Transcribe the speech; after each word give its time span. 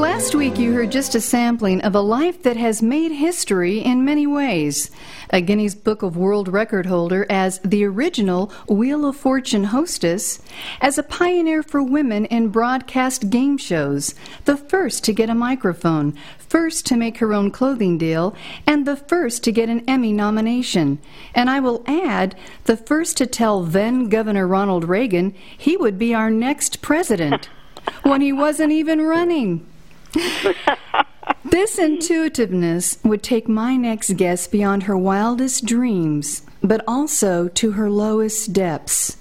Last 0.00 0.34
week, 0.34 0.58
you 0.58 0.72
heard 0.72 0.90
just 0.90 1.14
a 1.14 1.20
sampling 1.20 1.82
of 1.82 1.94
a 1.94 2.00
life 2.00 2.42
that 2.44 2.56
has 2.56 2.80
made 2.80 3.12
history 3.12 3.80
in 3.80 4.02
many 4.02 4.26
ways. 4.26 4.90
A 5.28 5.42
Guinness 5.42 5.74
Book 5.74 6.02
of 6.02 6.16
World 6.16 6.48
Record 6.48 6.86
holder 6.86 7.26
as 7.28 7.58
the 7.58 7.84
original 7.84 8.50
Wheel 8.66 9.04
of 9.04 9.16
Fortune 9.16 9.64
hostess, 9.64 10.40
as 10.80 10.96
a 10.96 11.02
pioneer 11.02 11.62
for 11.62 11.82
women 11.82 12.24
in 12.24 12.48
broadcast 12.48 13.28
game 13.28 13.58
shows, 13.58 14.14
the 14.46 14.56
first 14.56 15.04
to 15.04 15.12
get 15.12 15.28
a 15.28 15.34
microphone, 15.34 16.16
first 16.38 16.86
to 16.86 16.96
make 16.96 17.18
her 17.18 17.34
own 17.34 17.50
clothing 17.50 17.98
deal, 17.98 18.34
and 18.66 18.86
the 18.86 18.96
first 18.96 19.44
to 19.44 19.52
get 19.52 19.68
an 19.68 19.84
Emmy 19.86 20.14
nomination. 20.14 20.98
And 21.34 21.50
I 21.50 21.60
will 21.60 21.84
add, 21.86 22.34
the 22.64 22.78
first 22.78 23.18
to 23.18 23.26
tell 23.26 23.64
then 23.64 24.08
Governor 24.08 24.46
Ronald 24.46 24.84
Reagan 24.84 25.34
he 25.58 25.76
would 25.76 25.98
be 25.98 26.14
our 26.14 26.30
next 26.30 26.80
president 26.80 27.50
when 28.02 28.22
he 28.22 28.32
wasn't 28.32 28.72
even 28.72 29.02
running. 29.02 29.66
this 31.44 31.78
intuitiveness 31.78 32.98
would 33.04 33.22
take 33.22 33.48
my 33.48 33.76
next 33.76 34.16
guest 34.16 34.50
beyond 34.50 34.84
her 34.84 34.96
wildest 34.96 35.64
dreams, 35.64 36.42
but 36.62 36.82
also 36.86 37.48
to 37.48 37.72
her 37.72 37.90
lowest 37.90 38.52
depths. 38.52 39.16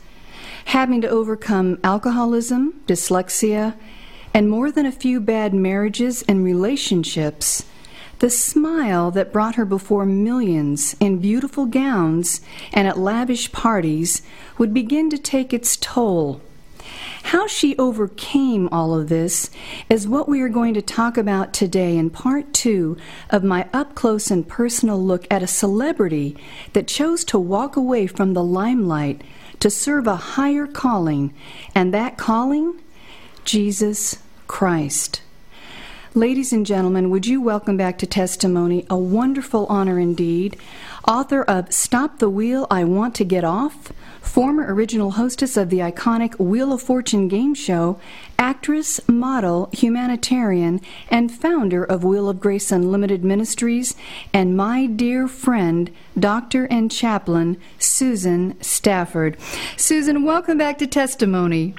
Having 0.65 1.01
to 1.01 1.09
overcome 1.09 1.79
alcoholism, 1.83 2.81
dyslexia, 2.85 3.75
and 4.33 4.49
more 4.49 4.71
than 4.71 4.85
a 4.85 4.91
few 4.91 5.19
bad 5.19 5.53
marriages 5.53 6.23
and 6.27 6.43
relationships, 6.43 7.65
the 8.19 8.29
smile 8.29 9.11
that 9.11 9.31
brought 9.31 9.55
her 9.55 9.65
before 9.65 10.05
millions 10.05 10.95
in 10.99 11.19
beautiful 11.19 11.65
gowns 11.65 12.41
and 12.73 12.87
at 12.87 12.99
lavish 12.99 13.51
parties 13.51 14.21
would 14.57 14.73
begin 14.73 15.09
to 15.09 15.17
take 15.17 15.53
its 15.53 15.77
toll. 15.77 16.41
How 17.23 17.47
she 17.47 17.77
overcame 17.77 18.69
all 18.71 18.95
of 18.95 19.09
this 19.09 19.49
is 19.89 20.07
what 20.07 20.27
we 20.27 20.41
are 20.41 20.49
going 20.49 20.73
to 20.73 20.81
talk 20.81 21.17
about 21.17 21.53
today 21.53 21.97
in 21.97 22.09
part 22.09 22.53
two 22.53 22.97
of 23.29 23.43
my 23.43 23.67
up 23.73 23.93
close 23.93 24.31
and 24.31 24.47
personal 24.47 25.03
look 25.03 25.27
at 25.29 25.43
a 25.43 25.47
celebrity 25.47 26.35
that 26.73 26.87
chose 26.87 27.23
to 27.25 27.37
walk 27.37 27.75
away 27.75 28.07
from 28.07 28.33
the 28.33 28.43
limelight 28.43 29.21
to 29.59 29.69
serve 29.69 30.07
a 30.07 30.15
higher 30.15 30.65
calling, 30.65 31.33
and 31.75 31.93
that 31.93 32.17
calling? 32.17 32.79
Jesus 33.43 34.17
Christ. 34.47 35.21
Ladies 36.15 36.51
and 36.51 36.65
gentlemen, 36.65 37.11
would 37.11 37.27
you 37.27 37.39
welcome 37.39 37.77
back 37.77 37.99
to 37.99 38.07
testimony 38.07 38.83
a 38.89 38.97
wonderful 38.97 39.67
honor 39.67 39.99
indeed, 39.99 40.57
author 41.07 41.43
of 41.43 41.71
Stop 41.71 42.17
the 42.17 42.31
Wheel, 42.31 42.65
I 42.71 42.83
Want 42.83 43.13
to 43.15 43.23
Get 43.23 43.43
Off, 43.43 43.93
former 44.19 44.73
original 44.73 45.11
hostess 45.11 45.55
of 45.55 45.69
the 45.69 45.77
iconic 45.77 46.39
Wheel 46.39 46.73
of 46.73 46.81
Fortune 46.81 47.27
game 47.27 47.53
show, 47.53 47.99
actress, 48.39 48.99
model, 49.07 49.69
humanitarian, 49.71 50.81
and 51.11 51.31
founder 51.31 51.83
of 51.83 52.03
Wheel 52.03 52.27
of 52.27 52.39
Grace 52.39 52.71
Unlimited 52.71 53.23
Ministries, 53.23 53.95
and 54.33 54.57
my 54.57 54.87
dear 54.87 55.27
friend, 55.27 55.91
doctor 56.17 56.65
and 56.71 56.89
chaplain, 56.89 57.55
Susan 57.77 58.59
Stafford. 58.63 59.37
Susan, 59.77 60.25
welcome 60.25 60.57
back 60.57 60.79
to 60.79 60.87
Testimony. 60.87 61.75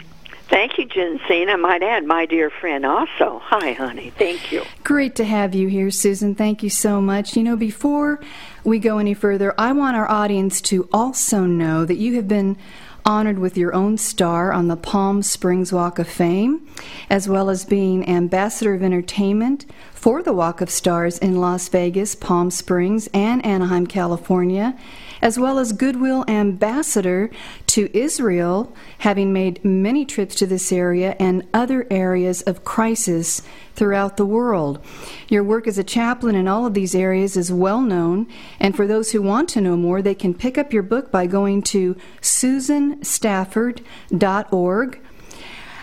Thank 0.50 0.78
you, 0.78 0.86
Jensine. 0.86 1.48
I 1.48 1.54
might 1.54 1.80
add, 1.80 2.04
my 2.04 2.26
dear 2.26 2.50
friend, 2.50 2.84
also. 2.84 3.40
Hi, 3.44 3.72
honey. 3.72 4.10
Thank 4.18 4.50
you. 4.50 4.64
Great 4.82 5.14
to 5.14 5.24
have 5.24 5.54
you 5.54 5.68
here, 5.68 5.92
Susan. 5.92 6.34
Thank 6.34 6.64
you 6.64 6.70
so 6.70 7.00
much. 7.00 7.36
You 7.36 7.44
know, 7.44 7.56
before 7.56 8.18
we 8.64 8.80
go 8.80 8.98
any 8.98 9.14
further, 9.14 9.54
I 9.56 9.70
want 9.70 9.96
our 9.96 10.10
audience 10.10 10.60
to 10.62 10.88
also 10.92 11.44
know 11.44 11.84
that 11.84 11.98
you 11.98 12.16
have 12.16 12.26
been 12.26 12.56
honored 13.06 13.38
with 13.38 13.56
your 13.56 13.72
own 13.72 13.96
star 13.96 14.52
on 14.52 14.66
the 14.66 14.76
Palm 14.76 15.22
Springs 15.22 15.72
Walk 15.72 16.00
of 16.00 16.08
Fame, 16.08 16.66
as 17.08 17.28
well 17.28 17.48
as 17.48 17.64
being 17.64 18.06
Ambassador 18.08 18.74
of 18.74 18.82
Entertainment 18.82 19.66
for 19.92 20.20
the 20.20 20.32
Walk 20.32 20.60
of 20.60 20.68
Stars 20.68 21.16
in 21.18 21.40
Las 21.40 21.68
Vegas, 21.68 22.16
Palm 22.16 22.50
Springs, 22.50 23.08
and 23.14 23.44
Anaheim, 23.46 23.86
California 23.86 24.76
as 25.22 25.38
well 25.38 25.58
as 25.58 25.72
Goodwill 25.72 26.24
Ambassador 26.28 27.30
to 27.70 27.96
Israel, 27.96 28.74
having 28.98 29.32
made 29.32 29.64
many 29.64 30.04
trips 30.04 30.34
to 30.34 30.46
this 30.46 30.72
area 30.72 31.14
and 31.20 31.46
other 31.54 31.86
areas 31.88 32.42
of 32.42 32.64
crisis 32.64 33.42
throughout 33.76 34.16
the 34.16 34.26
world. 34.26 34.84
Your 35.28 35.44
work 35.44 35.68
as 35.68 35.78
a 35.78 35.84
chaplain 35.84 36.34
in 36.34 36.48
all 36.48 36.66
of 36.66 36.74
these 36.74 36.96
areas 36.96 37.36
is 37.36 37.52
well 37.52 37.80
known, 37.80 38.26
and 38.58 38.74
for 38.74 38.88
those 38.88 39.12
who 39.12 39.22
want 39.22 39.48
to 39.50 39.60
know 39.60 39.76
more, 39.76 40.02
they 40.02 40.16
can 40.16 40.34
pick 40.34 40.58
up 40.58 40.72
your 40.72 40.82
book 40.82 41.12
by 41.12 41.26
going 41.26 41.62
to 41.62 41.94
susanstafford.org. 42.20 45.00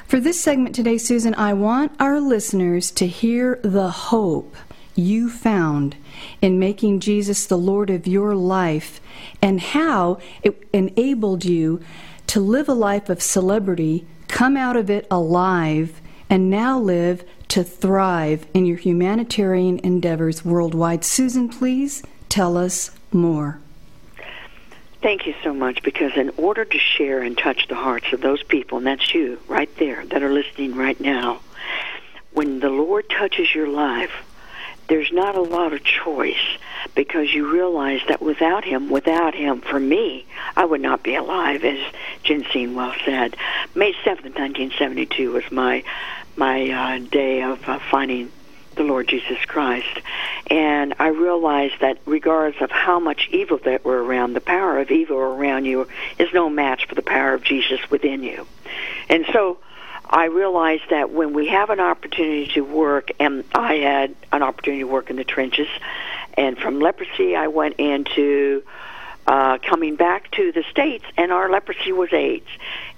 For 0.07 0.19
this 0.19 0.41
segment 0.41 0.75
today, 0.75 0.97
Susan, 0.97 1.33
I 1.35 1.53
want 1.53 1.93
our 1.99 2.19
listeners 2.19 2.91
to 2.91 3.07
hear 3.07 3.61
the 3.63 3.89
hope 3.89 4.57
you 4.97 5.29
found 5.29 5.95
in 6.41 6.59
making 6.59 6.99
Jesus 6.99 7.45
the 7.45 7.57
Lord 7.57 7.89
of 7.89 8.07
your 8.07 8.35
life 8.35 8.99
and 9.41 9.61
how 9.61 10.19
it 10.43 10.67
enabled 10.73 11.45
you 11.45 11.81
to 12.27 12.39
live 12.39 12.67
a 12.67 12.73
life 12.73 13.09
of 13.09 13.21
celebrity, 13.21 14.05
come 14.27 14.57
out 14.57 14.75
of 14.75 14.89
it 14.89 15.07
alive, 15.09 16.01
and 16.29 16.49
now 16.49 16.77
live 16.77 17.23
to 17.49 17.63
thrive 17.63 18.45
in 18.53 18.65
your 18.65 18.77
humanitarian 18.77 19.79
endeavors 19.79 20.43
worldwide. 20.43 21.05
Susan, 21.05 21.47
please 21.47 22.03
tell 22.27 22.57
us 22.57 22.91
more. 23.13 23.59
Thank 25.01 25.25
you 25.27 25.35
so 25.43 25.53
much 25.53 25.83
because 25.83 26.17
in 26.17 26.31
order 26.37 26.65
to 26.65 26.77
share 26.77 27.21
and 27.21 27.37
touch 27.37 27.67
the 27.67 27.75
hearts 27.75 28.11
of 28.11 28.21
those 28.21 28.43
people, 28.43 28.79
and 28.79 28.87
that's 28.87 29.13
you 29.13 29.39
right 29.47 29.73
there 29.77 30.05
that 30.07 30.23
are 30.23 30.33
listening 30.33 30.75
right 30.75 30.99
now, 30.99 31.39
when 32.33 32.59
the 32.59 32.69
Lord 32.69 33.09
touches 33.09 33.53
your 33.55 33.67
life, 33.67 34.11
there's 34.87 35.11
not 35.11 35.35
a 35.35 35.41
lot 35.41 35.73
of 35.73 35.83
choice 35.83 36.57
because 36.95 37.33
you 37.33 37.51
realize 37.51 38.01
that 38.07 38.21
without 38.21 38.63
him, 38.63 38.89
without 38.89 39.35
him, 39.35 39.61
for 39.61 39.79
me, 39.79 40.25
I 40.55 40.65
would 40.65 40.81
not 40.81 41.03
be 41.03 41.15
alive, 41.15 41.63
as 41.63 41.79
Jensine 42.23 42.73
well 42.73 42.93
said. 43.05 43.35
May 43.75 43.93
7th, 43.93 44.35
1972 44.35 45.31
was 45.31 45.51
my 45.51 45.83
my 46.35 46.69
uh, 46.69 46.99
day 46.99 47.41
of 47.41 47.67
uh, 47.67 47.79
finding 47.89 48.31
the 48.75 48.83
Lord 48.83 49.07
Jesus 49.07 49.43
Christ. 49.45 50.01
And 50.49 50.93
I 50.99 51.07
realized 51.07 51.81
that 51.81 51.97
regardless 52.05 52.61
of 52.61 52.71
how 52.71 52.99
much 52.99 53.27
evil 53.31 53.59
that 53.65 53.83
were 53.83 54.03
around, 54.03 54.33
the 54.33 54.41
power 54.41 54.79
of 54.79 54.91
evil 54.91 55.17
around 55.17 55.65
you 55.65 55.87
is 56.19 56.29
no 56.33 56.49
match 56.49 56.85
for 56.87 56.95
the 56.95 57.01
power 57.01 57.33
of 57.33 57.43
Jesus 57.43 57.79
within 57.89 58.23
you. 58.23 58.45
And 59.09 59.25
so 59.33 59.57
I 60.09 60.25
realized 60.25 60.83
that 60.89 61.11
when 61.11 61.33
we 61.33 61.47
have 61.47 61.69
an 61.69 61.79
opportunity 61.79 62.47
to 62.53 62.61
work, 62.61 63.11
and 63.19 63.43
I 63.53 63.75
had 63.75 64.15
an 64.31 64.41
opportunity 64.41 64.83
to 64.83 64.87
work 64.87 65.09
in 65.09 65.15
the 65.17 65.23
trenches, 65.23 65.67
and 66.35 66.57
from 66.57 66.79
leprosy 66.79 67.35
I 67.35 67.47
went 67.47 67.75
into 67.75 68.63
uh, 69.27 69.57
coming 69.57 69.95
back 69.95 70.31
to 70.31 70.51
the 70.51 70.63
states, 70.71 71.05
and 71.17 71.31
our 71.31 71.49
leprosy 71.49 71.91
was 71.91 72.11
AIDS, 72.13 72.47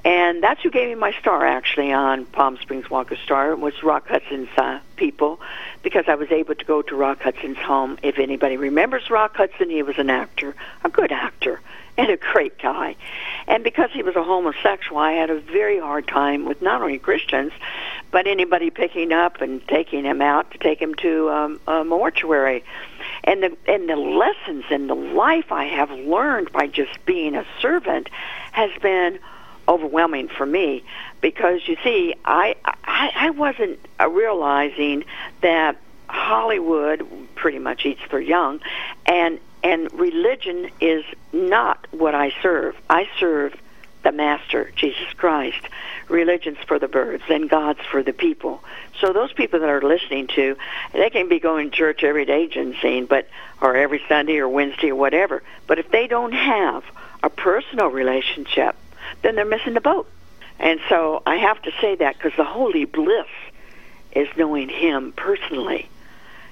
and 0.05 0.43
that's 0.43 0.61
who 0.61 0.69
gave 0.69 0.87
me 0.87 0.95
my 0.95 1.11
star 1.13 1.45
actually 1.45 1.91
on 1.91 2.25
Palm 2.25 2.57
Springs 2.57 2.89
Walker 2.89 3.17
Star 3.17 3.55
was 3.55 3.81
Rock 3.83 4.07
Hudson's 4.07 4.49
uh, 4.57 4.79
people, 4.95 5.39
because 5.81 6.05
I 6.07 6.15
was 6.15 6.31
able 6.31 6.55
to 6.55 6.65
go 6.65 6.81
to 6.83 6.95
Rock 6.95 7.21
Hudson's 7.21 7.57
home. 7.57 7.97
If 8.03 8.19
anybody 8.19 8.57
remembers 8.57 9.09
Rock 9.09 9.35
Hudson, 9.35 9.69
he 9.69 9.81
was 9.81 9.97
an 9.97 10.09
actor, 10.09 10.55
a 10.83 10.89
good 10.89 11.11
actor, 11.11 11.61
and 11.97 12.09
a 12.09 12.17
great 12.17 12.57
guy. 12.59 12.95
And 13.47 13.63
because 13.63 13.89
he 13.91 14.03
was 14.03 14.15
a 14.15 14.23
homosexual, 14.23 14.99
I 14.99 15.13
had 15.13 15.29
a 15.29 15.39
very 15.39 15.79
hard 15.79 16.07
time 16.07 16.45
with 16.45 16.61
not 16.61 16.81
only 16.81 16.99
Christians, 16.99 17.51
but 18.11 18.27
anybody 18.27 18.69
picking 18.69 19.11
up 19.11 19.41
and 19.41 19.67
taking 19.67 20.05
him 20.05 20.21
out 20.21 20.51
to 20.51 20.57
take 20.57 20.79
him 20.79 20.93
to 20.95 21.29
um, 21.29 21.59
a 21.67 21.83
mortuary. 21.83 22.63
And 23.23 23.43
the 23.43 23.57
and 23.67 23.89
the 23.89 23.95
lessons 23.95 24.65
and 24.69 24.89
the 24.89 24.95
life 24.95 25.51
I 25.51 25.65
have 25.65 25.91
learned 25.91 26.51
by 26.51 26.67
just 26.67 27.05
being 27.05 27.35
a 27.35 27.45
servant 27.61 28.09
has 28.51 28.71
been 28.81 29.19
overwhelming 29.67 30.27
for 30.29 30.45
me 30.45 30.83
because 31.21 31.67
you 31.67 31.77
see, 31.83 32.15
I 32.25 32.55
I, 32.65 33.11
I 33.15 33.29
wasn't 33.31 33.79
uh, 33.99 34.09
realizing 34.09 35.05
that 35.41 35.77
Hollywood 36.07 37.05
pretty 37.35 37.59
much 37.59 37.85
eats 37.85 38.01
their 38.09 38.21
young, 38.21 38.61
and 39.05 39.39
and 39.63 39.91
religion 39.93 40.69
is 40.79 41.03
not 41.33 41.85
what 41.91 42.15
I 42.15 42.33
serve. 42.41 42.75
I 42.89 43.07
serve 43.19 43.55
the 44.03 44.11
Master, 44.11 44.71
Jesus 44.75 45.13
Christ. 45.17 45.61
Religion's 46.09 46.57
for 46.67 46.79
the 46.79 46.87
birds, 46.87 47.23
and 47.29 47.49
God's 47.49 47.79
for 47.91 48.03
the 48.03 48.13
people. 48.13 48.63
So 48.99 49.13
those 49.13 49.31
people 49.31 49.59
that 49.59 49.69
are 49.69 49.81
listening 49.81 50.27
to, 50.35 50.57
they 50.93 51.09
can 51.09 51.29
be 51.29 51.39
going 51.39 51.71
to 51.71 51.77
church 51.77 52.03
every 52.03 52.25
day, 52.25 52.47
Jensine, 52.47 53.07
but 53.07 53.29
or 53.61 53.75
every 53.75 54.01
Sunday 54.07 54.37
or 54.37 54.49
Wednesday 54.49 54.89
or 54.89 54.95
whatever. 54.95 55.43
But 55.67 55.79
if 55.79 55.89
they 55.91 56.07
don't 56.07 56.33
have 56.33 56.83
a 57.23 57.29
personal 57.29 57.87
relationship, 57.87 58.75
then 59.21 59.35
they're 59.35 59.45
missing 59.45 59.73
the 59.73 59.81
boat. 59.81 60.09
And 60.59 60.79
so 60.89 61.23
I 61.25 61.37
have 61.37 61.61
to 61.63 61.71
say 61.79 61.95
that 61.95 62.17
because 62.17 62.33
the 62.35 62.43
holy 62.43 62.85
bliss 62.85 63.27
is 64.11 64.27
knowing 64.35 64.69
Him 64.69 65.13
personally 65.13 65.87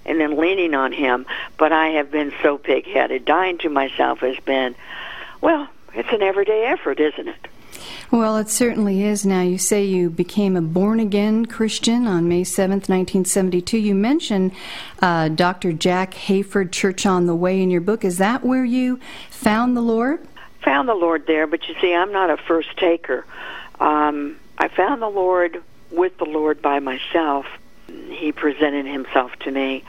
and 0.06 0.19
then 0.19 0.38
leaning 0.38 0.74
on 0.74 0.94
Him. 0.94 1.25
But 1.57 1.71
I 1.71 1.89
have 1.89 2.12
been 2.12 2.33
so 2.42 2.57
pig 2.57 2.86
headed. 2.86 3.25
Dying 3.25 3.57
to 3.59 3.69
myself 3.69 4.19
has 4.19 4.38
been, 4.39 4.75
well, 5.42 5.68
it's 5.94 6.12
an 6.12 6.21
everyday 6.21 6.65
effort, 6.65 7.00
isn't 7.00 7.27
it? 7.27 7.48
Well, 8.09 8.37
it 8.37 8.49
certainly 8.49 9.03
is 9.03 9.25
now. 9.25 9.41
You 9.41 9.57
say 9.57 9.83
you 9.83 10.09
became 10.09 10.55
a 10.55 10.61
born 10.61 10.99
again 10.99 11.45
Christian 11.45 12.07
on 12.07 12.29
May 12.29 12.43
7th, 12.43 12.87
1972. 12.87 13.77
You 13.77 13.95
mention 13.95 14.53
uh, 15.01 15.27
Dr. 15.29 15.73
Jack 15.73 16.13
Hayford 16.13 16.71
Church 16.71 17.05
on 17.05 17.25
the 17.25 17.35
Way 17.35 17.61
in 17.61 17.69
your 17.69 17.81
book. 17.81 18.05
Is 18.05 18.17
that 18.19 18.45
where 18.45 18.63
you 18.63 18.99
found 19.29 19.75
the 19.75 19.81
Lord? 19.81 20.25
Found 20.61 20.87
the 20.87 20.95
Lord 20.95 21.27
there, 21.27 21.47
but 21.47 21.67
you 21.67 21.75
see, 21.81 21.93
I'm 21.93 22.13
not 22.13 22.29
a 22.29 22.37
first 22.37 22.77
taker. 22.77 23.25
Um, 23.79 24.37
I 24.57 24.69
found 24.69 25.01
the 25.01 25.09
Lord 25.09 25.61
with 25.91 26.17
the 26.17 26.25
Lord 26.25 26.61
by 26.61 26.79
myself. 26.79 27.45
He 27.87 28.31
presented 28.31 28.85
himself 28.85 29.35
to 29.39 29.51
me 29.51 29.83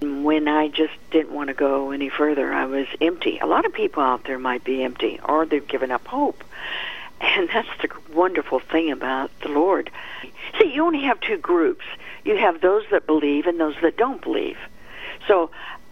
when 0.00 0.48
I 0.48 0.68
just 0.68 0.94
didn't 1.10 1.32
want 1.32 1.48
to 1.48 1.54
go 1.54 1.90
any 1.90 2.08
further. 2.08 2.52
I 2.52 2.66
was 2.66 2.86
empty. 3.00 3.38
A 3.38 3.46
lot 3.46 3.66
of 3.66 3.72
people 3.72 4.02
out 4.02 4.24
there 4.24 4.38
might 4.38 4.64
be 4.64 4.82
empty 4.82 5.20
or 5.22 5.44
they've 5.44 5.66
given 5.66 5.90
up 5.90 6.06
hope. 6.06 6.42
And 7.20 7.48
that's 7.52 7.68
the 7.82 7.90
wonderful 8.12 8.60
thing 8.60 8.90
about 8.90 9.30
the 9.40 9.48
Lord. 9.48 9.90
See, 10.58 10.72
you 10.72 10.84
only 10.84 11.02
have 11.02 11.20
two 11.20 11.36
groups. 11.36 11.84
You 12.24 12.36
have 12.36 12.60
those 12.60 12.84
that 12.90 13.06
believe 13.06 13.46
and 13.46 13.60
those 13.60 13.76
that 13.82 13.96
don't 13.96 14.22
believe. 14.22 14.58
So 15.28 15.50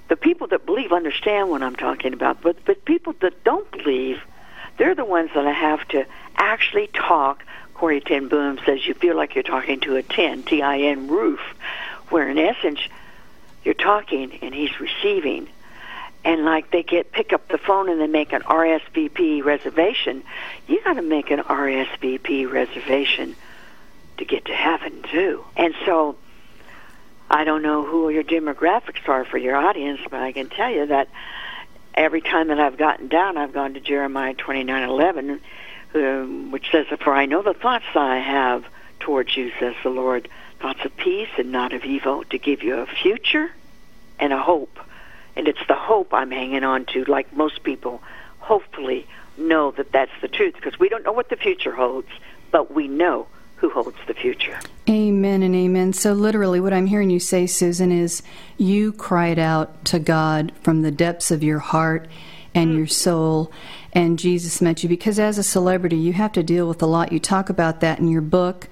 the 0.09 0.17
people 0.17 0.47
that 0.49 0.65
believe 0.65 0.93
understand 0.93 1.51
what 1.51 1.63
I'm 1.63 1.77
talking 1.77 2.13
about, 2.15 2.41
but 2.41 2.65
but 2.65 2.85
people 2.85 3.15
that 3.21 3.45
don't 3.45 3.71
believe, 3.71 4.21
they're 4.79 4.95
the 4.95 5.05
ones 5.05 5.31
that 5.35 5.47
I 5.47 5.53
have 5.53 5.87
to 5.89 6.07
actually 6.37 6.89
talk. 6.89 7.45
Corrie 7.75 8.01
ten 8.01 8.29
Boom 8.29 8.59
says 8.65 8.87
you 8.87 8.95
feel 8.95 9.15
like 9.15 9.35
you're 9.35 9.45
talking 9.45 9.81
to 9.81 9.97
a 9.97 10.03
tin, 10.03 10.43
T-I-N 10.43 11.09
roof, 11.09 11.41
where 12.09 12.29
in 12.29 12.39
essence 12.39 12.81
you're 13.65 13.75
talking 13.75 14.39
and 14.43 14.55
he's 14.55 14.81
receiving 14.81 15.49
and 16.25 16.45
like 16.45 16.71
they 16.71 16.83
get 16.83 17.13
pick 17.13 17.33
up 17.33 17.49
the 17.49 17.59
phone 17.59 17.89
and 17.89 18.01
they 18.01 18.07
make 18.07 18.33
an 18.33 18.43
RSVP 18.43 19.45
reservation, 19.45 20.23
you 20.67 20.83
got 20.83 20.95
to 20.95 21.03
make 21.03 21.31
an 21.31 21.41
RSVP 21.41 22.51
reservation 22.51 23.37
to 24.19 24.25
get 24.25 24.47
to 24.47 24.55
heaven 24.55 25.03
too. 25.11 25.45
And 25.57 25.75
so 25.87 26.17
I 27.31 27.45
don't 27.45 27.63
know 27.63 27.85
who 27.85 28.11
your 28.11 28.25
demographics 28.25 29.09
are 29.09 29.25
for 29.25 29.39
your 29.39 29.57
audience, 29.57 30.01
but 30.11 30.21
I 30.21 30.33
can 30.33 30.49
tell 30.49 30.71
you 30.71 30.87
that 30.87 31.09
every 31.95 32.21
time 32.21 32.49
that 32.49 32.59
I've 32.59 32.77
gotten 32.77 33.09
down, 33.09 33.37
I've 33.37 33.53
gone 33.53 33.75
to 33.75 33.81
Jeremiah 33.81 34.35
29:11, 34.35 35.41
um, 35.95 36.51
which 36.51 36.71
says, 36.71 36.87
"For 37.01 37.15
I 37.15 37.27
know 37.27 37.43
the 37.43 37.55
thoughts 37.55 37.87
I 37.95 38.19
have 38.19 38.65
towards 39.01 39.37
you," 39.37 39.53
says 39.59 39.75
the 39.83 39.91
Lord, 39.91 40.29
thoughts 40.61 40.85
of 40.85 40.97
peace 40.97 41.29
and 41.39 41.53
not 41.53 41.73
of 41.73 41.85
evil, 41.85 42.25
to 42.25 42.39
give 42.39 42.63
you 42.63 42.77
a 42.81 42.87
future 42.87 43.53
and 44.19 44.33
a 44.33 44.39
hope 44.39 44.79
and 45.39 45.47
it's 45.47 45.65
the 45.69 45.75
hope 45.75 46.13
I'm 46.13 46.33
hanging 46.33 46.65
on 46.65 46.85
to, 46.87 47.05
like 47.05 47.33
most 47.35 47.63
people 47.63 48.03
hopefully 48.41 49.07
know 49.39 49.71
that 49.71 49.93
that's 49.93 50.11
the 50.21 50.27
truth 50.29 50.55
because 50.55 50.79
we 50.79 50.89
don't 50.89 51.05
know 51.05 51.13
what 51.13 51.31
the 51.31 51.37
future 51.37 51.73
holds, 51.73 52.09
but 52.51 52.75
we 52.75 52.89
know 52.89 53.29
who 53.57 53.71
holds 53.71 53.97
the 54.09 54.15
future. 54.15 54.59
Amen 54.89 55.43
and 55.43 55.55
amen. 55.55 55.93
So, 55.93 56.13
literally, 56.13 56.61
what 56.61 56.73
I'm 56.73 56.87
hearing 56.87 57.09
you 57.09 57.21
say, 57.21 57.47
Susan, 57.47 57.93
is 57.93 58.23
you 58.57 58.93
cried 58.93 59.39
out 59.39 59.85
to 59.87 60.01
God 60.01 60.53
from 60.63 60.83
the 60.83 60.91
depths 60.91 61.31
of 61.31 61.43
your 61.43 61.61
heart 61.61 62.09
and 62.55 62.75
your 62.75 62.87
soul, 62.89 63.53
and 63.93 64.19
Jesus 64.19 64.61
met 64.61 64.83
you 64.83 64.89
because 64.89 65.21
as 65.21 65.39
a 65.39 65.45
celebrity, 65.45 65.97
you 65.97 66.15
have 66.15 66.33
to 66.33 66.43
deal 66.43 66.67
with 66.67 66.83
a 66.83 66.87
lot. 66.87 67.13
You 67.13 67.21
talk 67.21 67.49
about 67.49 67.81
that 67.81 68.01
in 68.01 68.09
your 68.09 68.23
book. 68.23 68.69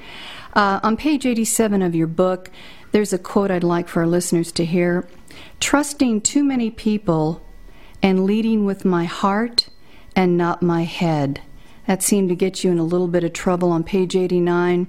Uh, 0.57 0.81
on 0.83 0.97
page 0.97 1.27
87 1.27 1.83
of 1.83 1.95
your 1.95 2.07
book, 2.07 2.51
there's 2.91 3.13
a 3.13 3.19
quote 3.19 3.51
I'd 3.51 3.63
like 3.63 3.89
for 3.89 4.01
our 4.01 4.07
listeners 4.07 4.51
to 4.53 4.65
hear. 4.65 5.07
Trusting 5.61 6.23
too 6.23 6.43
many 6.43 6.71
people 6.71 7.43
and 8.03 8.25
leading 8.25 8.65
with 8.65 8.83
my 8.83 9.05
heart 9.05 9.69
and 10.17 10.39
not 10.39 10.63
my 10.63 10.85
head. 10.85 11.43
That 11.87 12.03
seemed 12.03 12.31
to 12.31 12.35
get 12.35 12.65
you 12.65 12.71
in 12.73 12.79
a 12.79 12.85
little 12.85 13.07
bit 13.07 13.23
of 13.23 13.35
trouble 13.35 13.71
on 13.71 13.85
page 13.85 14.17
89. 14.17 14.87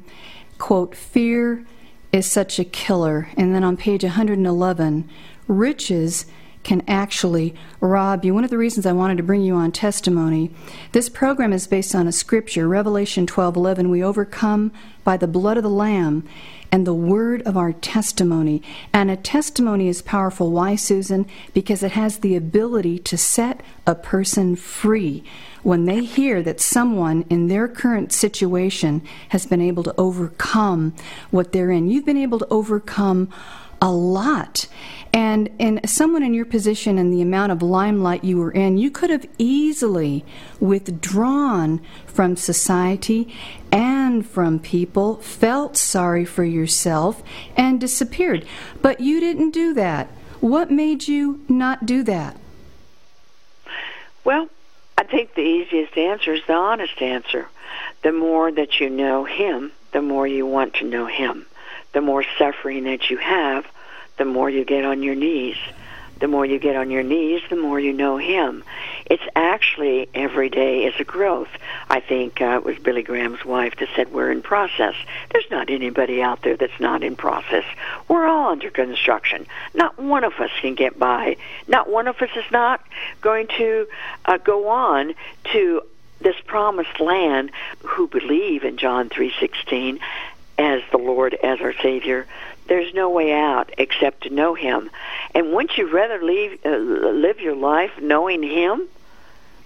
Quote, 0.57 0.95
fear 0.95 1.65
is 2.13 2.25
such 2.25 2.59
a 2.59 2.63
killer. 2.63 3.27
And 3.35 3.53
then 3.53 3.65
on 3.65 3.75
page 3.75 4.05
111, 4.05 5.09
riches 5.49 6.25
can 6.67 6.83
actually 6.85 7.55
rob 7.79 8.25
you. 8.25 8.33
One 8.33 8.43
of 8.43 8.49
the 8.49 8.57
reasons 8.57 8.85
I 8.85 8.91
wanted 8.91 9.15
to 9.17 9.23
bring 9.23 9.41
you 9.41 9.55
on 9.55 9.71
testimony, 9.71 10.51
this 10.91 11.07
program 11.07 11.53
is 11.53 11.65
based 11.65 11.95
on 11.95 12.07
a 12.07 12.11
scripture, 12.11 12.67
Revelation 12.67 13.25
12:11, 13.25 13.89
we 13.89 14.03
overcome 14.03 14.73
by 15.05 15.15
the 15.15 15.29
blood 15.29 15.55
of 15.55 15.63
the 15.63 15.69
lamb 15.69 16.25
and 16.69 16.85
the 16.85 16.93
word 16.93 17.41
of 17.43 17.55
our 17.55 17.71
testimony. 17.71 18.61
And 18.91 19.09
a 19.09 19.15
testimony 19.15 19.87
is 19.87 20.01
powerful. 20.01 20.51
Why, 20.51 20.75
Susan? 20.75 21.25
Because 21.53 21.83
it 21.83 21.93
has 21.93 22.17
the 22.17 22.35
ability 22.35 22.99
to 22.99 23.17
set 23.17 23.61
a 23.85 23.95
person 23.95 24.57
free. 24.57 25.23
When 25.63 25.85
they 25.85 26.03
hear 26.03 26.43
that 26.43 26.59
someone 26.59 27.23
in 27.29 27.47
their 27.47 27.69
current 27.69 28.11
situation 28.11 29.01
has 29.29 29.45
been 29.45 29.61
able 29.61 29.83
to 29.83 29.95
overcome 29.97 30.93
what 31.31 31.53
they're 31.53 31.71
in, 31.71 31.87
you've 31.87 32.05
been 32.05 32.17
able 32.17 32.39
to 32.39 32.47
overcome 32.49 33.29
a 33.81 33.91
lot. 33.91 34.67
And 35.13 35.49
and 35.59 35.89
someone 35.89 36.21
in 36.21 36.33
your 36.33 36.45
position 36.45 36.97
and 36.97 37.11
the 37.11 37.21
amount 37.21 37.51
of 37.51 37.61
limelight 37.61 38.23
you 38.23 38.37
were 38.37 38.51
in, 38.51 38.77
you 38.77 38.91
could 38.91 39.09
have 39.09 39.25
easily 39.37 40.25
withdrawn 40.59 41.81
from 42.05 42.35
society 42.35 43.33
and 43.71 44.25
from 44.25 44.59
people, 44.59 45.15
felt 45.17 45.77
sorry 45.77 46.25
for 46.25 46.43
yourself, 46.43 47.23
and 47.55 47.79
disappeared. 47.79 48.45
But 48.81 48.99
you 48.99 49.19
didn't 49.19 49.51
do 49.51 49.73
that. 49.73 50.07
What 50.39 50.71
made 50.71 51.07
you 51.07 51.43
not 51.47 51.85
do 51.85 52.03
that? 52.03 52.37
Well, 54.23 54.49
I 54.97 55.03
think 55.03 55.33
the 55.33 55.41
easiest 55.41 55.97
answer 55.97 56.33
is 56.33 56.41
the 56.47 56.53
honest 56.53 57.01
answer. 57.01 57.47
The 58.03 58.11
more 58.11 58.51
that 58.51 58.79
you 58.79 58.89
know 58.89 59.23
Him, 59.23 59.71
the 59.93 60.01
more 60.01 60.27
you 60.27 60.45
want 60.45 60.75
to 60.75 60.85
know 60.85 61.05
Him. 61.05 61.45
The 61.93 62.01
more 62.01 62.23
suffering 62.37 62.83
that 62.85 63.09
you 63.09 63.17
have, 63.17 63.65
the 64.17 64.25
more 64.25 64.49
you 64.49 64.65
get 64.65 64.85
on 64.85 65.03
your 65.03 65.15
knees. 65.15 65.57
The 66.19 66.27
more 66.27 66.45
you 66.45 66.57
get 66.57 66.75
on 66.75 66.89
your 66.89 67.03
knees, 67.03 67.41
the 67.49 67.55
more 67.55 67.79
you 67.79 67.93
know 67.93 68.17
Him. 68.17 68.63
It's 69.05 69.23
actually 69.35 70.09
every 70.15 70.49
day 70.49 70.85
is 70.85 70.95
a 70.99 71.03
growth. 71.03 71.49
I 71.89 71.99
think 71.99 72.41
uh, 72.41 72.55
it 72.55 72.63
was 72.63 72.79
Billy 72.79 73.03
Graham's 73.03 73.45
wife 73.45 73.75
that 73.77 73.89
said 73.95 74.11
we're 74.11 74.31
in 74.31 74.41
process. 74.41 74.95
There's 75.31 75.49
not 75.51 75.69
anybody 75.69 76.21
out 76.21 76.41
there 76.41 76.57
that's 76.57 76.79
not 76.79 77.03
in 77.03 77.15
process. 77.15 77.65
We're 78.07 78.25
all 78.25 78.51
under 78.51 78.71
construction. 78.71 79.45
Not 79.75 79.99
one 79.99 80.23
of 80.23 80.33
us 80.39 80.49
can 80.59 80.73
get 80.73 80.97
by. 80.97 81.37
Not 81.67 81.89
one 81.89 82.07
of 82.07 82.19
us 82.21 82.31
is 82.35 82.51
not 82.51 82.83
going 83.21 83.47
to 83.57 83.87
uh, 84.25 84.37
go 84.37 84.69
on 84.69 85.13
to 85.53 85.83
this 86.19 86.35
promised 86.47 86.99
land 86.99 87.51
who 87.83 88.07
believe 88.07 88.63
in 88.63 88.77
John 88.77 89.09
3:16 89.09 89.99
as 90.57 90.81
the 90.91 90.97
Lord 90.97 91.33
as 91.35 91.61
our 91.61 91.73
Savior 91.81 92.25
there's 92.67 92.93
no 92.93 93.09
way 93.09 93.33
out 93.33 93.71
except 93.77 94.23
to 94.23 94.29
know 94.29 94.53
Him. 94.53 94.89
And 95.33 95.53
wouldn't 95.53 95.77
you 95.77 95.91
rather 95.91 96.21
leave, 96.21 96.59
uh, 96.65 96.69
live 96.77 97.39
your 97.39 97.55
life 97.55 97.91
knowing 98.01 98.43
Him 98.43 98.83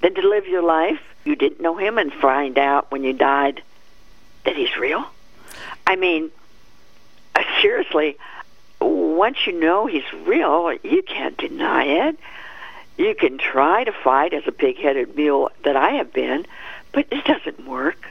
than 0.01 0.15
to 0.15 0.27
live 0.27 0.48
your 0.48 0.63
life 0.63 1.00
you 1.24 1.36
didn't 1.36 1.62
know 1.62 1.77
Him 1.77 1.98
and 1.98 2.13
find 2.13 2.57
out 2.57 2.91
when 2.91 3.03
you 3.03 3.13
died 3.13 3.62
that 4.45 4.55
He's 4.55 4.75
real? 4.77 5.05
I 5.86 5.95
mean, 5.95 6.31
uh, 7.36 7.43
seriously, 7.62 8.17
once 8.79 9.45
you 9.45 9.60
know 9.60 9.88
He's 9.88 10.12
real, 10.25 10.71
you 10.83 11.01
can't 11.03 11.38
deny 11.38 12.07
it. 12.07 12.19
You 12.98 13.15
can 13.15 13.38
try 13.38 13.83
to 13.83 13.91
fight 13.91 14.33
as 14.33 14.43
a 14.45 14.51
pig-headed 14.51 15.15
mule 15.15 15.50
that 15.63 15.75
I 15.75 15.91
have 15.91 16.13
been, 16.13 16.45
but 16.91 17.07
it 17.10 17.25
doesn't 17.25 17.65
work. 17.65 18.07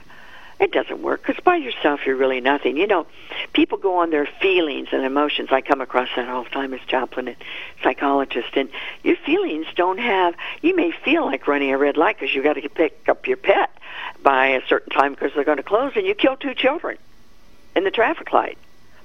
It 0.60 0.72
doesn't 0.72 1.02
work 1.02 1.22
because 1.26 1.42
by 1.42 1.56
yourself 1.56 2.00
you're 2.04 2.16
really 2.16 2.42
nothing. 2.42 2.76
You 2.76 2.86
know, 2.86 3.06
people 3.54 3.78
go 3.78 4.00
on 4.00 4.10
their 4.10 4.28
feelings 4.42 4.88
and 4.92 5.02
emotions. 5.04 5.48
I 5.50 5.62
come 5.62 5.80
across 5.80 6.10
that 6.16 6.28
all 6.28 6.44
the 6.44 6.50
time 6.50 6.74
as 6.74 6.80
chaplain 6.86 7.28
and 7.28 7.36
psychologist. 7.82 8.50
And 8.54 8.68
your 9.02 9.16
feelings 9.16 9.66
don't 9.74 9.98
have. 9.98 10.34
You 10.60 10.76
may 10.76 10.90
feel 10.90 11.24
like 11.24 11.48
running 11.48 11.72
a 11.72 11.78
red 11.78 11.96
light 11.96 12.20
because 12.20 12.34
you 12.34 12.42
got 12.42 12.54
to 12.54 12.68
pick 12.68 13.08
up 13.08 13.26
your 13.26 13.38
pet 13.38 13.70
by 14.22 14.48
a 14.48 14.66
certain 14.68 14.90
time 14.90 15.14
because 15.14 15.32
they're 15.34 15.44
going 15.44 15.56
to 15.56 15.62
close, 15.62 15.92
and 15.96 16.06
you 16.06 16.14
kill 16.14 16.36
two 16.36 16.52
children 16.52 16.98
in 17.74 17.84
the 17.84 17.90
traffic 17.90 18.30
light. 18.30 18.58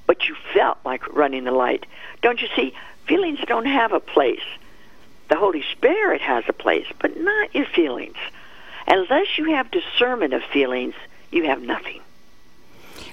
But 0.07 0.27
you 0.27 0.35
felt 0.53 0.77
like 0.83 1.15
running 1.15 1.45
the 1.45 1.51
light. 1.51 1.85
Don't 2.21 2.41
you 2.41 2.49
see? 2.53 2.73
Feelings 3.07 3.39
don't 3.47 3.65
have 3.65 3.93
a 3.93 4.01
place. 4.01 4.43
The 5.29 5.37
Holy 5.37 5.63
Spirit 5.71 6.19
has 6.19 6.43
a 6.49 6.53
place, 6.53 6.85
but 6.99 7.17
not 7.17 7.55
your 7.55 7.65
feelings. 7.65 8.17
Unless 8.87 9.37
you 9.37 9.53
have 9.53 9.71
discernment 9.71 10.33
of 10.33 10.43
feelings, 10.43 10.95
you 11.31 11.43
have 11.45 11.61
nothing. 11.61 12.01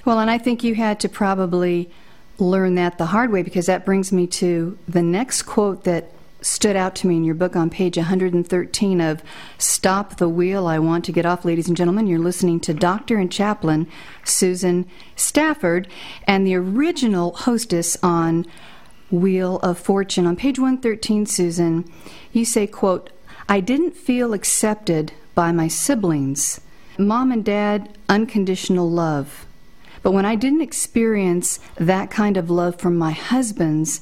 Well, 0.05 0.19
and 0.19 0.29
I 0.29 0.37
think 0.37 0.63
you 0.63 0.75
had 0.75 0.99
to 1.01 1.09
probably 1.09 1.89
learn 2.37 2.75
that 2.75 2.97
the 2.97 3.07
hard 3.07 3.31
way 3.31 3.43
because 3.43 3.67
that 3.67 3.85
brings 3.85 4.11
me 4.11 4.27
to 4.27 4.77
the 4.87 5.03
next 5.03 5.43
quote 5.43 5.83
that 5.83 6.11
stood 6.41 6.75
out 6.75 6.93
to 6.95 7.07
me 7.07 7.15
in 7.15 7.23
your 7.23 7.35
book 7.35 7.55
on 7.55 7.69
page 7.69 7.95
113 7.95 9.01
of 9.01 9.23
Stop 9.57 10.17
the 10.17 10.27
Wheel, 10.27 10.67
I 10.67 10.77
Want 10.79 11.05
to 11.05 11.11
Get 11.11 11.25
Off. 11.25 11.45
Ladies 11.45 11.67
and 11.67 11.77
gentlemen, 11.77 12.07
you're 12.07 12.19
listening 12.19 12.59
to 12.61 12.73
Doctor 12.73 13.17
and 13.17 13.31
Chaplain 13.31 13.87
Susan 14.25 14.85
Stafford 15.15 15.87
and 16.27 16.45
the 16.45 16.55
original 16.55 17.31
hostess 17.31 17.97
on 18.03 18.45
Wheel 19.09 19.59
of 19.59 19.77
Fortune. 19.77 20.27
On 20.27 20.35
page 20.35 20.59
113, 20.59 21.25
Susan, 21.25 21.89
you 22.33 22.43
say, 22.43 22.67
quote, 22.67 23.09
I 23.47 23.59
didn't 23.59 23.95
feel 23.95 24.33
accepted 24.33 25.13
by 25.35 25.51
my 25.51 25.67
siblings. 25.67 26.59
Mom 26.97 27.31
and 27.31 27.43
dad, 27.43 27.97
unconditional 28.07 28.89
love. 28.89 29.45
But 30.01 30.11
when 30.11 30.25
I 30.25 30.35
didn't 30.35 30.61
experience 30.61 31.59
that 31.75 32.11
kind 32.11 32.37
of 32.37 32.49
love 32.49 32.79
from 32.79 32.97
my 32.97 33.11
husbands, 33.11 34.01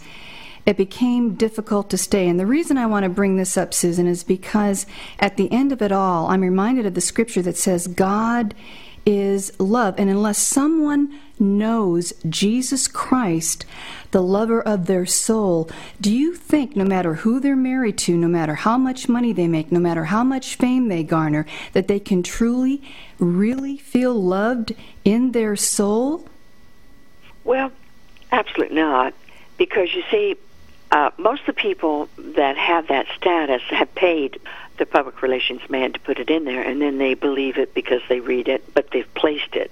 it 0.65 0.77
became 0.77 1.35
difficult 1.35 1.89
to 1.89 1.97
stay. 1.97 2.27
And 2.27 2.39
the 2.39 2.45
reason 2.45 2.77
I 2.77 2.85
want 2.85 3.03
to 3.03 3.09
bring 3.09 3.37
this 3.37 3.57
up, 3.57 3.73
Susan, 3.73 4.07
is 4.07 4.23
because 4.23 4.85
at 5.19 5.37
the 5.37 5.51
end 5.51 5.71
of 5.71 5.81
it 5.81 5.91
all, 5.91 6.27
I'm 6.27 6.41
reminded 6.41 6.85
of 6.85 6.93
the 6.93 7.01
scripture 7.01 7.41
that 7.43 7.57
says, 7.57 7.87
God 7.87 8.53
is 9.05 9.51
love. 9.59 9.95
And 9.97 10.09
unless 10.09 10.37
someone 10.37 11.19
knows 11.39 12.13
Jesus 12.27 12.87
Christ, 12.87 13.65
the 14.11 14.21
lover 14.21 14.61
of 14.61 14.85
their 14.85 15.05
soul, 15.05 15.69
do 15.99 16.13
you 16.13 16.35
think 16.35 16.75
no 16.75 16.85
matter 16.85 17.15
who 17.15 17.39
they're 17.39 17.55
married 17.55 17.97
to, 17.99 18.15
no 18.15 18.27
matter 18.27 18.55
how 18.55 18.77
much 18.77 19.09
money 19.09 19.33
they 19.33 19.47
make, 19.47 19.71
no 19.71 19.79
matter 19.79 20.05
how 20.05 20.23
much 20.23 20.55
fame 20.55 20.87
they 20.87 21.03
garner, 21.03 21.45
that 21.73 21.87
they 21.87 21.99
can 21.99 22.23
truly, 22.23 22.81
really 23.19 23.77
feel 23.77 24.13
loved 24.13 24.73
in 25.03 25.31
their 25.31 25.55
soul? 25.55 26.27
Well, 27.43 27.71
absolutely 28.31 28.75
not. 28.75 29.13
Because 29.57 29.93
you 29.93 30.03
see, 30.11 30.37
uh, 30.91 31.11
most 31.17 31.41
of 31.41 31.47
the 31.47 31.53
people 31.53 32.09
that 32.17 32.57
have 32.57 32.87
that 32.87 33.07
status 33.15 33.61
have 33.69 33.93
paid 33.95 34.39
the 34.81 34.85
public 34.87 35.21
relations 35.21 35.61
man 35.69 35.93
to 35.93 35.99
put 35.99 36.17
it 36.17 36.31
in 36.31 36.43
there, 36.43 36.63
and 36.63 36.81
then 36.81 36.97
they 36.97 37.13
believe 37.13 37.59
it 37.59 37.75
because 37.75 38.01
they 38.09 38.19
read 38.19 38.47
it, 38.47 38.73
but 38.73 38.89
they've 38.89 39.13
placed 39.13 39.55
it, 39.55 39.71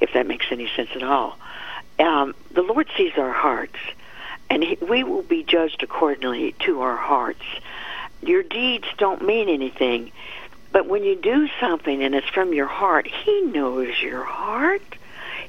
if 0.00 0.14
that 0.14 0.26
makes 0.26 0.46
any 0.50 0.66
sense 0.74 0.88
at 0.94 1.02
all. 1.02 1.36
Um, 1.98 2.34
the 2.52 2.62
Lord 2.62 2.88
sees 2.96 3.12
our 3.18 3.32
hearts, 3.32 3.76
and 4.48 4.64
he, 4.64 4.78
we 4.80 5.04
will 5.04 5.20
be 5.20 5.42
judged 5.42 5.82
accordingly 5.82 6.54
to 6.60 6.80
our 6.80 6.96
hearts. 6.96 7.42
Your 8.22 8.42
deeds 8.42 8.86
don't 8.96 9.26
mean 9.26 9.50
anything, 9.50 10.10
but 10.72 10.86
when 10.86 11.04
you 11.04 11.16
do 11.16 11.50
something 11.60 12.02
and 12.02 12.14
it's 12.14 12.28
from 12.28 12.54
your 12.54 12.66
heart, 12.66 13.06
He 13.06 13.42
knows 13.42 14.00
your 14.00 14.24
heart. 14.24 14.96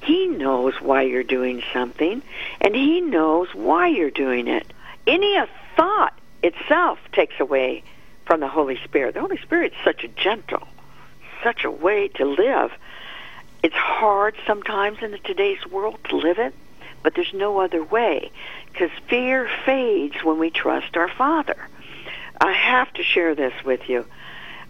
He 0.01 0.27
knows 0.27 0.73
why 0.81 1.03
you're 1.03 1.23
doing 1.23 1.63
something, 1.71 2.21
and 2.59 2.75
He 2.75 2.99
knows 2.99 3.47
why 3.53 3.87
you're 3.87 4.11
doing 4.11 4.49
it 4.49 4.67
any 5.07 5.37
thought 5.77 6.13
itself 6.43 6.99
takes 7.13 7.39
away 7.39 7.83
from 8.27 8.41
the 8.41 8.47
Holy 8.47 8.77
Spirit. 8.83 9.15
The 9.15 9.21
Holy 9.21 9.37
Spirit 9.37 9.71
is 9.71 9.79
such 9.83 10.03
a 10.03 10.09
gentle, 10.09 10.67
such 11.43 11.63
a 11.63 11.71
way 11.71 12.09
to 12.09 12.25
live. 12.25 12.71
It's 13.63 13.75
hard 13.75 14.35
sometimes 14.45 14.99
in 15.01 15.17
today's 15.23 15.65
world 15.65 15.97
to 16.09 16.17
live 16.17 16.37
it, 16.37 16.53
but 17.01 17.15
there's 17.15 17.33
no 17.33 17.59
other 17.59 17.83
way 17.83 18.31
because 18.71 18.91
fear 19.07 19.49
fades 19.65 20.23
when 20.23 20.37
we 20.37 20.51
trust 20.51 20.95
our 20.97 21.07
Father. 21.07 21.57
I 22.39 22.51
have 22.51 22.93
to 22.93 23.03
share 23.03 23.33
this 23.33 23.53
with 23.65 23.89
you. 23.89 24.05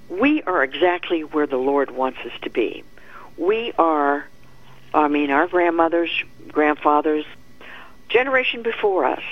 We 0.07 0.41
are 0.43 0.63
exactly 0.63 1.23
where 1.23 1.47
the 1.47 1.57
Lord 1.57 1.91
wants 1.91 2.19
us 2.19 2.31
to 2.43 2.49
be. 2.49 2.83
We 3.35 3.73
are, 3.77 4.25
I 4.93 5.09
mean, 5.09 5.31
our 5.31 5.47
grandmothers, 5.47 6.11
grandfathers, 6.47 7.25
generation 8.07 8.61
before 8.61 9.03
us 9.03 9.23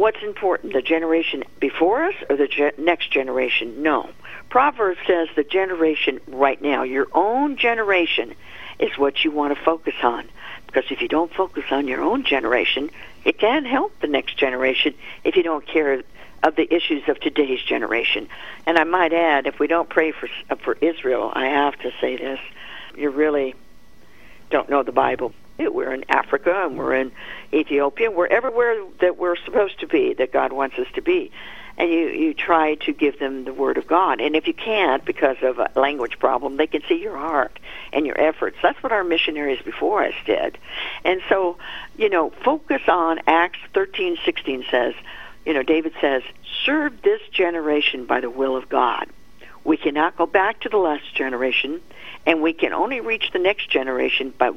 what's 0.00 0.22
important, 0.22 0.72
the 0.72 0.80
generation 0.80 1.44
before 1.60 2.04
us 2.04 2.14
or 2.30 2.36
the 2.36 2.48
ge- 2.48 2.78
next 2.78 3.12
generation? 3.12 3.82
No. 3.82 4.08
Proverbs 4.48 4.98
says 5.06 5.28
the 5.36 5.44
generation 5.44 6.20
right 6.26 6.60
now, 6.60 6.84
your 6.84 7.06
own 7.12 7.58
generation, 7.58 8.34
is 8.78 8.96
what 8.96 9.22
you 9.22 9.30
want 9.30 9.54
to 9.54 9.62
focus 9.62 9.92
on. 10.02 10.26
Because 10.66 10.84
if 10.90 11.02
you 11.02 11.08
don't 11.08 11.30
focus 11.30 11.64
on 11.70 11.86
your 11.86 12.00
own 12.00 12.24
generation, 12.24 12.90
it 13.26 13.38
can't 13.38 13.66
help 13.66 13.92
the 14.00 14.06
next 14.06 14.38
generation 14.38 14.94
if 15.22 15.36
you 15.36 15.42
don't 15.42 15.66
care 15.66 16.02
of 16.42 16.56
the 16.56 16.74
issues 16.74 17.02
of 17.06 17.20
today's 17.20 17.60
generation. 17.60 18.26
And 18.64 18.78
I 18.78 18.84
might 18.84 19.12
add, 19.12 19.46
if 19.46 19.58
we 19.58 19.66
don't 19.66 19.90
pray 19.90 20.12
for 20.12 20.30
uh, 20.48 20.56
for 20.56 20.78
Israel, 20.80 21.30
I 21.30 21.48
have 21.48 21.78
to 21.80 21.92
say 22.00 22.16
this: 22.16 22.40
you 22.96 23.10
really 23.10 23.54
don't 24.48 24.70
know 24.70 24.82
the 24.82 24.92
Bible. 24.92 25.34
We're 25.68 25.92
in 25.92 26.04
Africa 26.08 26.64
and 26.66 26.78
we're 26.78 26.94
in 26.94 27.12
Ethiopia. 27.52 28.10
We're 28.10 28.26
everywhere 28.26 28.84
that 29.00 29.18
we're 29.18 29.36
supposed 29.36 29.80
to 29.80 29.86
be, 29.86 30.14
that 30.14 30.32
God 30.32 30.52
wants 30.52 30.78
us 30.78 30.86
to 30.94 31.02
be. 31.02 31.30
And 31.76 31.90
you, 31.90 32.08
you 32.08 32.34
try 32.34 32.74
to 32.74 32.92
give 32.92 33.18
them 33.18 33.44
the 33.44 33.54
Word 33.54 33.78
of 33.78 33.86
God. 33.86 34.20
And 34.20 34.36
if 34.36 34.46
you 34.46 34.52
can't, 34.52 35.04
because 35.04 35.36
of 35.42 35.58
a 35.58 35.70
language 35.76 36.18
problem, 36.18 36.56
they 36.56 36.66
can 36.66 36.82
see 36.88 37.00
your 37.00 37.16
heart 37.16 37.58
and 37.92 38.04
your 38.04 38.20
efforts. 38.20 38.58
That's 38.62 38.82
what 38.82 38.92
our 38.92 39.04
missionaries 39.04 39.62
before 39.62 40.04
us 40.04 40.14
did. 40.26 40.58
And 41.04 41.22
so, 41.28 41.56
you 41.96 42.10
know, 42.10 42.30
focus 42.44 42.82
on 42.88 43.20
Acts 43.26 43.60
13, 43.72 44.18
16 44.24 44.64
says, 44.70 44.94
you 45.46 45.54
know, 45.54 45.62
David 45.62 45.94
says, 46.00 46.22
serve 46.64 47.00
this 47.02 47.22
generation 47.32 48.04
by 48.04 48.20
the 48.20 48.30
will 48.30 48.56
of 48.56 48.68
God. 48.68 49.08
We 49.70 49.76
cannot 49.76 50.16
go 50.16 50.26
back 50.26 50.58
to 50.62 50.68
the 50.68 50.78
last 50.78 51.14
generation 51.14 51.80
and 52.26 52.42
we 52.42 52.52
can 52.52 52.72
only 52.72 53.00
reach 53.00 53.30
the 53.32 53.38
next 53.38 53.70
generation 53.70 54.34
by 54.36 54.50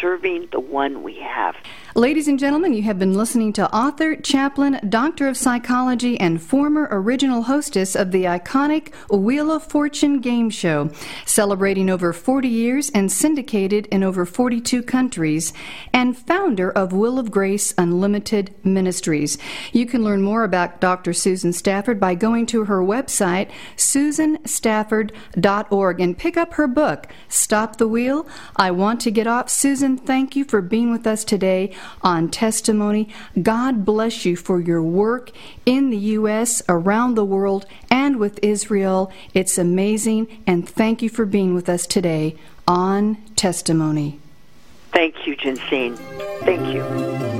serving 0.00 0.48
the 0.52 0.60
one 0.60 1.02
we 1.02 1.16
have. 1.16 1.54
Ladies 1.94 2.28
and 2.28 2.38
gentlemen, 2.38 2.72
you 2.72 2.82
have 2.84 2.98
been 2.98 3.14
listening 3.14 3.52
to 3.54 3.74
author, 3.74 4.14
chaplain, 4.16 4.78
doctor 4.88 5.28
of 5.28 5.36
psychology, 5.36 6.18
and 6.18 6.40
former 6.40 6.88
original 6.90 7.42
hostess 7.42 7.96
of 7.96 8.12
the 8.12 8.24
iconic 8.24 8.94
Wheel 9.10 9.50
of 9.50 9.64
Fortune 9.64 10.20
game 10.20 10.50
show, 10.50 10.90
celebrating 11.26 11.90
over 11.90 12.12
40 12.12 12.48
years 12.48 12.90
and 12.90 13.10
syndicated 13.10 13.86
in 13.86 14.04
over 14.04 14.24
42 14.24 14.82
countries, 14.84 15.52
and 15.92 16.16
founder 16.16 16.70
of 16.70 16.92
Wheel 16.92 17.18
of 17.18 17.30
Grace 17.30 17.74
Unlimited 17.76 18.54
Ministries. 18.64 19.36
You 19.72 19.84
can 19.84 20.04
learn 20.04 20.22
more 20.22 20.44
about 20.44 20.80
Dr. 20.80 21.12
Susan 21.12 21.52
Stafford 21.52 21.98
by 21.98 22.14
going 22.14 22.46
to 22.46 22.64
her 22.64 22.80
website, 22.80 23.50
susanstafford.org, 24.60 26.00
and 26.00 26.18
pick 26.18 26.36
up 26.36 26.54
her 26.54 26.66
book, 26.66 27.08
Stop 27.28 27.76
the 27.76 27.88
Wheel. 27.88 28.26
I 28.56 28.70
Want 28.70 29.00
to 29.02 29.10
Get 29.10 29.26
Off. 29.26 29.48
Susan, 29.48 29.96
thank 29.96 30.36
you 30.36 30.44
for 30.44 30.60
being 30.60 30.90
with 30.90 31.06
us 31.06 31.24
today 31.24 31.74
on 32.02 32.28
testimony. 32.28 33.08
God 33.40 33.84
bless 33.84 34.24
you 34.24 34.36
for 34.36 34.60
your 34.60 34.82
work 34.82 35.30
in 35.66 35.90
the 35.90 35.96
U.S., 35.96 36.62
around 36.68 37.14
the 37.14 37.24
world, 37.24 37.66
and 37.90 38.16
with 38.16 38.38
Israel. 38.42 39.12
It's 39.34 39.58
amazing, 39.58 40.42
and 40.46 40.68
thank 40.68 41.02
you 41.02 41.08
for 41.08 41.26
being 41.26 41.54
with 41.54 41.68
us 41.68 41.86
today 41.86 42.36
on 42.66 43.16
Testimony. 43.36 44.20
Thank 44.92 45.26
you, 45.26 45.36
Jensine. 45.36 45.96
Thank 46.40 46.74
you. 46.74 47.39